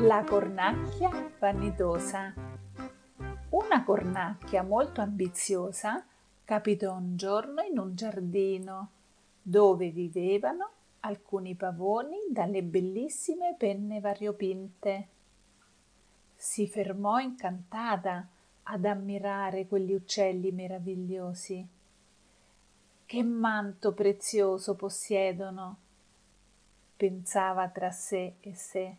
[0.00, 2.34] La cornacchia vanitosa.
[3.50, 6.04] Una cornacchia molto ambiziosa
[6.44, 8.90] capitò un giorno in un giardino
[9.40, 10.70] dove vivevano
[11.00, 15.08] alcuni pavoni dalle bellissime penne variopinte.
[16.34, 18.28] Si fermò incantata
[18.64, 21.66] ad ammirare quegli uccelli meravigliosi.
[23.06, 25.76] Che manto prezioso possiedono,
[26.96, 28.96] pensava tra sé e sé.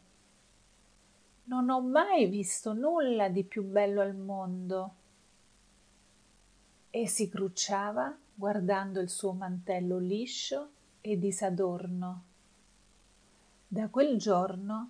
[1.46, 4.94] Non ho mai visto nulla di più bello al mondo.
[6.92, 10.70] E si crucciava guardando il suo mantello liscio
[11.02, 12.24] e disadorno.
[13.68, 14.90] Da quel giorno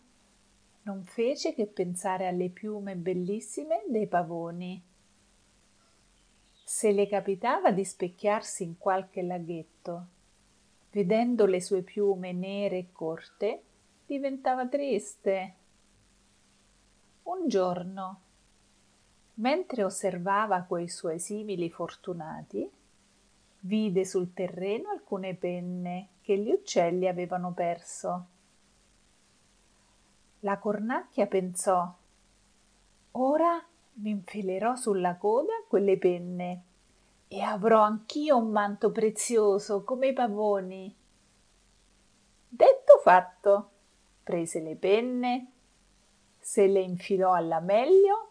[0.83, 4.83] non fece che pensare alle piume bellissime dei pavoni.
[6.75, 10.07] Se le capitava di specchiarsi in qualche laghetto,
[10.91, 13.63] vedendo le sue piume nere e corte,
[14.05, 15.53] diventava triste
[17.23, 18.19] un giorno,
[19.35, 22.69] mentre osservava quei suoi simili fortunati,
[23.61, 28.25] vide sul terreno alcune penne che gli uccelli avevano perso.
[30.41, 31.95] La cornacchia pensò,
[33.11, 33.65] ora
[33.97, 36.63] mi infilerò sulla coda quelle penne
[37.27, 40.95] e avrò anch'io un manto prezioso come i pavoni.
[42.47, 43.69] Detto fatto,
[44.23, 45.51] prese le penne,
[46.39, 48.29] se le infilò alla meglio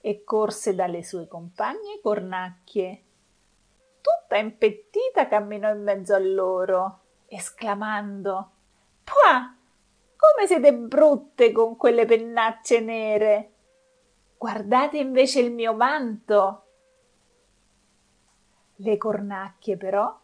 [0.00, 3.02] e corse dalle sue compagne cornacchie.
[4.00, 8.50] Tutta impettita camminò in mezzo a loro, esclamando
[9.02, 9.54] Pua!
[10.16, 13.55] Come siete brutte con quelle pennacce nere!
[14.38, 16.62] Guardate invece il mio manto!
[18.76, 20.14] Le cornacchie però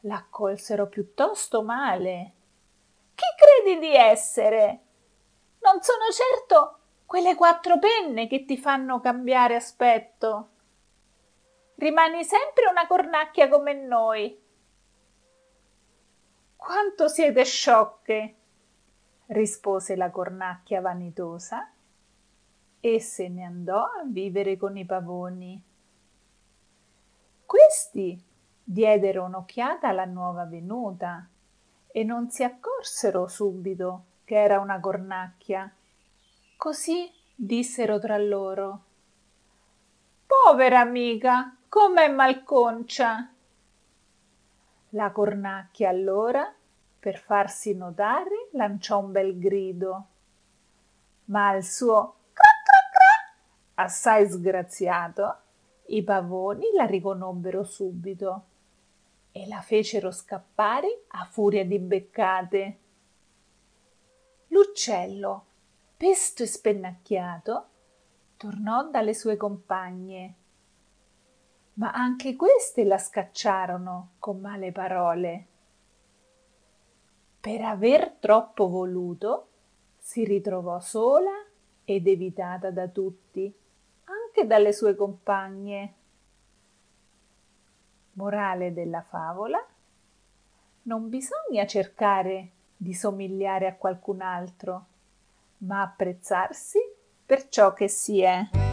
[0.00, 2.32] l'accolsero piuttosto male.
[3.14, 4.80] Chi credi di essere?
[5.60, 10.48] Non sono certo quelle quattro penne che ti fanno cambiare aspetto.
[11.74, 14.42] Rimani sempre una cornacchia come noi.
[16.56, 18.34] Quanto siete sciocche,
[19.26, 21.70] rispose la cornacchia vanitosa
[22.80, 25.62] e se ne andò a vivere con i pavoni.
[27.44, 28.24] Questi
[28.62, 31.28] diedero un'occhiata alla nuova venuta
[31.92, 35.70] e non si accorsero subito che era una cornacchia.
[36.56, 38.84] Così dissero tra loro.
[40.26, 43.32] Povera amica, com'è malconcia.
[44.90, 46.52] La cornacchia allora,
[46.98, 50.06] per farsi notare, lanciò un bel grido,
[51.26, 52.14] ma al suo
[53.82, 55.36] assai sgraziato,
[55.86, 58.44] i pavoni la riconobbero subito
[59.32, 62.78] e la fecero scappare a furia di beccate
[64.50, 65.44] l'uccello,
[65.96, 67.66] pesto e spennacchiato,
[68.36, 70.34] tornò dalle sue compagne.
[71.74, 75.46] Ma anche queste la scacciarono con male parole.
[77.40, 79.48] Per aver troppo voluto,
[79.98, 81.44] si ritrovò sola
[81.84, 83.54] ed evitata da tutti,
[84.30, 85.94] anche dalle sue compagne.
[88.12, 89.58] Morale della favola?
[90.82, 94.86] Non bisogna cercare di somigliare a qualcun altro,
[95.58, 96.78] ma apprezzarsi
[97.26, 98.69] per ciò che si è.